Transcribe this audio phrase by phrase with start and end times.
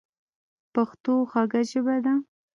[0.73, 2.13] پښتو خوږه ژبه ده